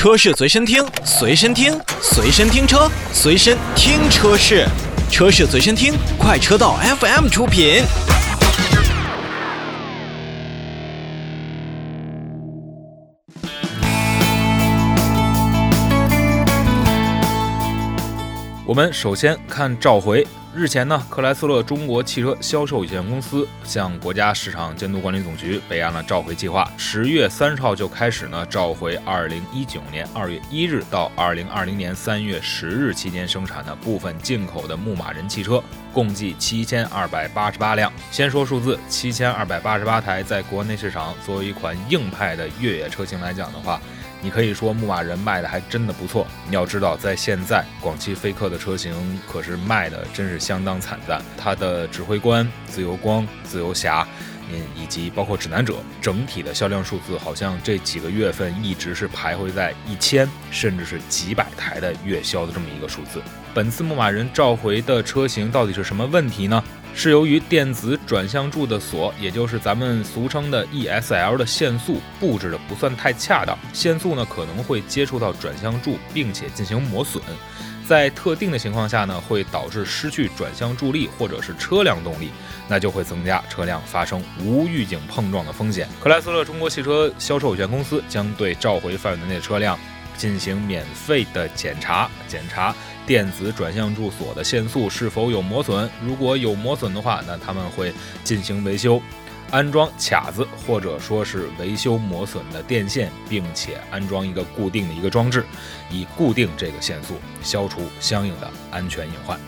[0.00, 4.66] 车市随身听，随身听，随身听车，随身听车市，
[5.10, 7.82] 车市随身听，快车道 FM 出品。
[18.64, 20.26] 我们首先看召回。
[20.52, 37.92] 日前呢，克莱斯勒中国汽车销售有限公司向国家市场监督管理总局备案了召回计划，十月三十号就开始呢召回二零一九年二月一日到二零二零年三月十日期间生产的部分进口的牧马人汽车，共计七千二百八十八辆。
[38.10, 43.80] 先说数字，七千二百八十八台，在国内市场作为一款硬派的越野车型来讲的话。
[44.22, 46.26] 你可以说牧马人卖的还真的不错。
[46.48, 48.92] 你要知道，在现在广汽菲克的车型
[49.26, 51.22] 可是卖的真是相当惨淡。
[51.36, 54.06] 它的指挥官、自由光、自由侠，
[54.52, 63.22] 嗯，以及包括指南者，整体的销量数字好像这几个月份一直是徘徊在一千甚至是几百台的月销的这么一个数字。
[63.52, 66.62] 本次牧马人召回的车型到底是什么问题呢？
[66.94, 77.22] 是由于电子转向柱的锁，也就是咱们俗称的 ESL 的限速布置的不算太恰当，限速呢可能会接触到转向柱，并且进行磨损，
[77.88, 82.30] 在特定的情况下呢，会导致失去转向助力或者是车辆动力，
[82.68, 85.88] 那就会增加车辆发生无预警碰撞的风险。
[86.02, 89.78] 克莱斯勒中国汽车销售有限公司将对召回范围内的车辆。
[90.20, 92.74] 进行免费的检查，检查
[93.06, 95.88] 电子转向柱锁的限速是否有磨损。
[96.04, 97.90] 如果有磨损的话，那他们会
[98.22, 99.00] 进行维修，
[99.50, 105.42] 安装卡子或者说是维修磨损的电线，并且安装一个固定的一个装置，
[105.90, 109.40] 以固定这个限速，消除相应的安全隐患。